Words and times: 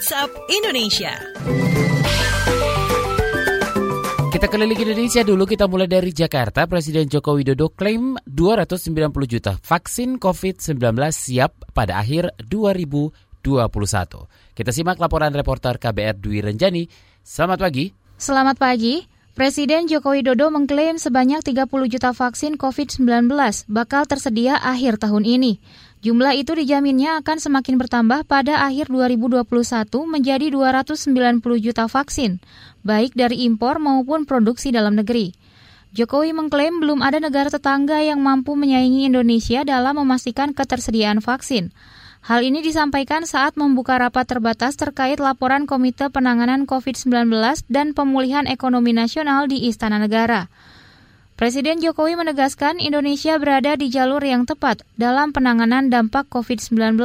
WhatsApp 0.00 0.32
Indonesia. 0.48 1.12
Kita 4.32 4.48
keliling 4.48 4.80
Indonesia 4.80 5.20
dulu, 5.20 5.44
kita 5.44 5.68
mulai 5.68 5.92
dari 5.92 6.08
Jakarta. 6.08 6.64
Presiden 6.64 7.04
Joko 7.04 7.36
Widodo 7.36 7.68
klaim 7.68 8.16
290 8.24 8.96
juta 9.28 9.60
vaksin 9.60 10.16
COVID-19 10.16 10.80
siap 11.12 11.52
pada 11.76 12.00
akhir 12.00 12.32
2021. 12.48 13.44
Kita 14.56 14.72
simak 14.72 14.96
laporan 14.96 15.36
reporter 15.36 15.76
KBR 15.76 16.16
Dwi 16.16 16.48
Renjani. 16.48 16.88
Selamat 17.20 17.60
pagi. 17.60 17.92
Selamat 18.16 18.56
pagi. 18.56 19.04
Presiden 19.30 19.86
Joko 19.86 20.10
Widodo 20.10 20.50
mengklaim 20.50 20.98
sebanyak 20.98 21.38
30 21.46 21.70
juta 21.86 22.10
vaksin 22.10 22.58
COVID-19 22.58 23.30
bakal 23.70 24.02
tersedia 24.02 24.58
akhir 24.58 24.98
tahun 24.98 25.22
ini. 25.22 25.62
Jumlah 26.02 26.34
itu 26.34 26.58
dijaminnya 26.58 27.22
akan 27.22 27.38
semakin 27.38 27.78
bertambah 27.78 28.26
pada 28.26 28.66
akhir 28.66 28.90
2021 28.90 29.46
menjadi 30.10 30.50
290 30.50 31.46
juta 31.62 31.86
vaksin, 31.86 32.42
baik 32.82 33.14
dari 33.14 33.46
impor 33.46 33.78
maupun 33.78 34.26
produksi 34.26 34.74
dalam 34.74 34.98
negeri. 34.98 35.30
Jokowi 35.94 36.34
mengklaim 36.34 36.82
belum 36.82 36.98
ada 36.98 37.22
negara 37.22 37.54
tetangga 37.54 38.02
yang 38.02 38.18
mampu 38.18 38.58
menyaingi 38.58 39.06
Indonesia 39.06 39.62
dalam 39.62 40.02
memastikan 40.02 40.50
ketersediaan 40.50 41.22
vaksin. 41.22 41.70
Hal 42.20 42.44
ini 42.44 42.60
disampaikan 42.60 43.24
saat 43.24 43.56
membuka 43.56 43.96
rapat 43.96 44.28
terbatas 44.28 44.76
terkait 44.76 45.16
laporan 45.16 45.64
Komite 45.64 46.12
Penanganan 46.12 46.68
COVID-19 46.68 47.32
dan 47.72 47.96
Pemulihan 47.96 48.44
Ekonomi 48.44 48.92
Nasional 48.92 49.48
di 49.48 49.64
Istana 49.64 49.96
Negara. 49.96 50.52
Presiden 51.40 51.80
Jokowi 51.80 52.20
menegaskan 52.20 52.76
Indonesia 52.84 53.40
berada 53.40 53.72
di 53.72 53.88
jalur 53.88 54.20
yang 54.20 54.44
tepat 54.44 54.84
dalam 55.00 55.32
penanganan 55.32 55.88
dampak 55.88 56.28
COVID-19. 56.28 57.00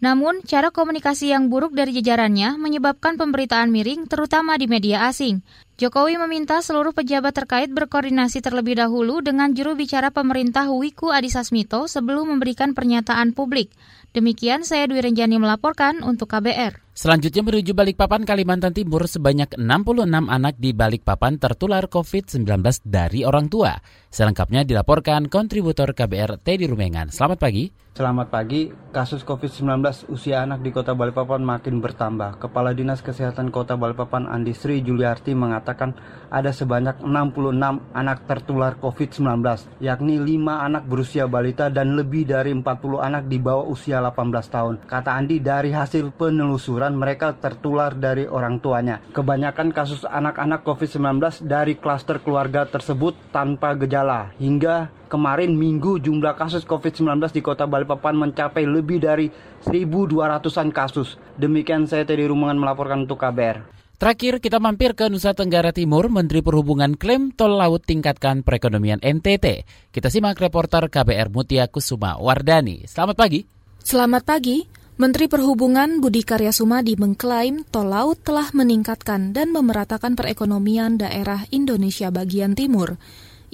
Namun, 0.00 0.40
cara 0.48 0.72
komunikasi 0.72 1.36
yang 1.36 1.52
buruk 1.52 1.76
dari 1.76 1.92
jajarannya 2.00 2.56
menyebabkan 2.56 3.20
pemberitaan 3.20 3.68
miring 3.68 4.08
terutama 4.08 4.56
di 4.56 4.72
media 4.72 5.04
asing. 5.12 5.44
Jokowi 5.74 6.14
meminta 6.22 6.62
seluruh 6.62 6.94
pejabat 6.94 7.34
terkait 7.34 7.66
berkoordinasi 7.66 8.38
terlebih 8.38 8.78
dahulu 8.78 9.18
dengan 9.26 9.50
juru 9.58 9.74
bicara 9.74 10.14
pemerintah 10.14 10.70
Wiku 10.70 11.10
Adhisa 11.10 11.42
Smito 11.42 11.90
sebelum 11.90 12.30
memberikan 12.30 12.78
pernyataan 12.78 13.34
publik. 13.34 13.74
Demikian 14.14 14.62
saya 14.62 14.86
Dwi 14.86 15.02
Renjani 15.02 15.34
melaporkan 15.34 16.06
untuk 16.06 16.30
KBR. 16.30 16.78
Selanjutnya 16.94 17.42
menuju 17.42 17.74
Balikpapan, 17.74 18.22
Kalimantan 18.22 18.70
Timur, 18.70 19.10
sebanyak 19.10 19.58
66 19.58 20.06
anak 20.30 20.54
di 20.62 20.70
Balikpapan 20.70 21.42
tertular 21.42 21.90
COVID-19 21.90 22.46
dari 22.86 23.26
orang 23.26 23.50
tua. 23.50 23.74
Selengkapnya 24.14 24.62
dilaporkan 24.62 25.26
kontributor 25.26 25.90
KBR 25.90 26.38
Teddy 26.38 26.70
Rumengan. 26.70 27.10
Selamat 27.10 27.42
pagi. 27.42 27.74
Selamat 27.94 28.26
pagi, 28.26 28.74
kasus 28.90 29.22
COVID-19 29.22 30.10
usia 30.10 30.42
anak 30.42 30.66
di 30.66 30.74
kota 30.74 30.98
Balikpapan 30.98 31.46
makin 31.46 31.78
bertambah. 31.78 32.42
Kepala 32.42 32.74
Dinas 32.74 32.98
Kesehatan 32.98 33.54
Kota 33.54 33.78
Balikpapan 33.78 34.26
Andi 34.26 34.50
Sri 34.50 34.82
Juliarti 34.82 35.30
mengatakan 35.30 35.94
ada 36.26 36.50
sebanyak 36.50 36.98
66 36.98 37.54
anak 37.94 38.26
tertular 38.26 38.74
COVID-19, 38.82 39.46
yakni 39.78 40.18
5 40.18 40.66
anak 40.66 40.90
berusia 40.90 41.30
balita 41.30 41.70
dan 41.70 41.94
lebih 41.94 42.26
dari 42.26 42.50
40 42.50 42.98
anak 42.98 43.30
di 43.30 43.38
bawah 43.38 43.70
usia 43.70 44.02
18 44.02 44.42
tahun. 44.50 44.74
Kata 44.90 45.14
Andi, 45.14 45.38
dari 45.38 45.70
hasil 45.70 46.10
penelusuran 46.18 46.98
mereka 46.98 47.38
tertular 47.38 47.94
dari 47.94 48.26
orang 48.26 48.58
tuanya. 48.58 49.06
Kebanyakan 49.14 49.70
kasus 49.70 50.02
anak-anak 50.02 50.66
COVID-19 50.66 51.46
dari 51.46 51.78
klaster 51.78 52.18
keluarga 52.18 52.66
tersebut 52.66 53.14
tanpa 53.30 53.78
gejala 53.78 54.03
hingga 54.38 54.92
kemarin 55.08 55.56
minggu 55.56 56.02
jumlah 56.02 56.36
kasus 56.36 56.62
COVID-19 56.68 57.32
di 57.32 57.40
kota 57.40 57.64
Balikpapan 57.64 58.14
mencapai 58.18 58.68
lebih 58.68 59.00
dari 59.00 59.32
1.200-an 59.64 60.68
kasus. 60.70 61.16
Demikian 61.40 61.88
saya 61.88 62.04
Teddy 62.04 62.28
Rumungan 62.28 62.60
melaporkan 62.60 63.08
untuk 63.08 63.22
KBR. 63.22 63.74
Terakhir, 63.94 64.42
kita 64.42 64.58
mampir 64.58 64.92
ke 64.98 65.06
Nusa 65.06 65.32
Tenggara 65.32 65.70
Timur. 65.70 66.10
Menteri 66.10 66.42
Perhubungan 66.42 66.98
klaim 66.98 67.30
tol 67.30 67.56
laut 67.56 67.86
tingkatkan 67.86 68.42
perekonomian 68.42 68.98
NTT. 69.00 69.64
Kita 69.94 70.10
simak 70.10 70.36
reporter 70.42 70.90
KBR 70.90 71.30
Mutia 71.30 71.70
Kusuma 71.70 72.18
Wardani. 72.18 72.84
Selamat 72.90 73.16
pagi. 73.16 73.46
Selamat 73.80 74.26
pagi. 74.26 74.66
Menteri 74.94 75.26
Perhubungan 75.26 75.98
Budi 75.98 76.22
Karya 76.22 76.54
Sumadi 76.54 76.94
mengklaim 76.94 77.66
tol 77.66 77.90
laut 77.90 78.22
telah 78.22 78.46
meningkatkan 78.54 79.34
dan 79.34 79.50
memeratakan 79.50 80.14
perekonomian 80.14 81.02
daerah 81.02 81.46
Indonesia 81.50 82.14
bagian 82.14 82.54
timur. 82.54 82.94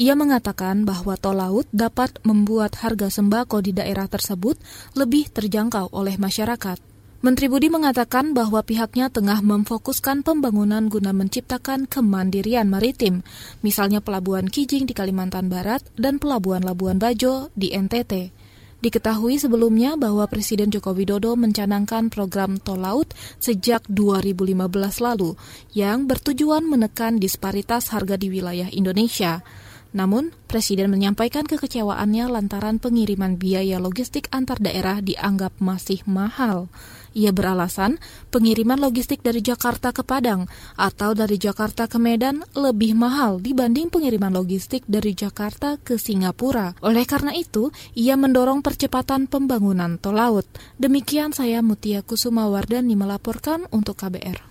Ia 0.00 0.16
mengatakan 0.16 0.88
bahwa 0.88 1.12
tol 1.20 1.36
laut 1.36 1.68
dapat 1.76 2.24
membuat 2.24 2.80
harga 2.80 3.12
sembako 3.12 3.60
di 3.60 3.76
daerah 3.76 4.08
tersebut 4.08 4.56
lebih 4.96 5.28
terjangkau 5.28 5.92
oleh 5.92 6.16
masyarakat. 6.16 6.80
Menteri 7.20 7.52
Budi 7.52 7.68
mengatakan 7.68 8.32
bahwa 8.32 8.64
pihaknya 8.64 9.12
tengah 9.12 9.44
memfokuskan 9.44 10.24
pembangunan 10.24 10.88
guna 10.88 11.12
menciptakan 11.12 11.84
kemandirian 11.84 12.72
maritim, 12.72 13.20
misalnya 13.60 14.00
Pelabuhan 14.00 14.48
Kijing 14.48 14.88
di 14.88 14.96
Kalimantan 14.96 15.52
Barat 15.52 15.84
dan 16.00 16.16
Pelabuhan 16.16 16.64
Labuan 16.64 16.96
Bajo 16.96 17.52
di 17.52 17.76
NTT. 17.76 18.32
Diketahui 18.80 19.36
sebelumnya 19.36 20.00
bahwa 20.00 20.24
Presiden 20.32 20.72
Joko 20.72 20.96
Widodo 20.96 21.36
mencanangkan 21.36 22.08
program 22.08 22.56
tol 22.56 22.80
laut 22.80 23.12
sejak 23.36 23.84
2015 23.92 24.64
lalu 25.04 25.36
yang 25.76 26.08
bertujuan 26.08 26.64
menekan 26.64 27.20
disparitas 27.20 27.92
harga 27.92 28.16
di 28.16 28.32
wilayah 28.32 28.72
Indonesia. 28.72 29.44
Namun, 29.90 30.30
Presiden 30.50 30.90
menyampaikan 30.90 31.46
kekecewaannya 31.46 32.26
lantaran 32.26 32.82
pengiriman 32.82 33.38
biaya 33.38 33.78
logistik 33.78 34.26
antar 34.34 34.58
daerah 34.58 34.98
dianggap 34.98 35.54
masih 35.62 36.02
mahal. 36.10 36.66
Ia 37.14 37.30
beralasan 37.30 38.02
pengiriman 38.34 38.78
logistik 38.78 39.22
dari 39.22 39.46
Jakarta 39.46 39.94
ke 39.94 40.02
Padang 40.02 40.50
atau 40.74 41.14
dari 41.14 41.38
Jakarta 41.38 41.86
ke 41.86 42.02
Medan 42.02 42.42
lebih 42.58 42.98
mahal 42.98 43.38
dibanding 43.38 43.94
pengiriman 43.94 44.34
logistik 44.34 44.82
dari 44.90 45.14
Jakarta 45.14 45.78
ke 45.78 46.02
Singapura. 46.02 46.74
Oleh 46.82 47.06
karena 47.06 47.30
itu, 47.30 47.70
ia 47.94 48.18
mendorong 48.18 48.58
percepatan 48.62 49.30
pembangunan 49.30 50.02
tol 50.02 50.18
laut. 50.18 50.50
Demikian 50.82 51.30
saya 51.30 51.62
Mutia 51.62 52.02
Kusuma 52.02 52.50
Wardani 52.50 52.98
melaporkan 52.98 53.70
untuk 53.70 54.02
KBR. 54.02 54.42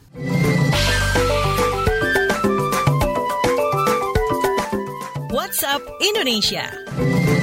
WhatsApp 5.40 5.88
Indonesia. 6.02 7.39